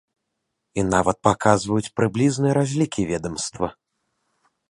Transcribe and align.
І 0.83 0.85
нават 0.93 1.17
паказваюць 1.27 1.91
прыблізныя 2.01 2.53
разлікі 2.59 3.07
ведамства. 3.13 3.67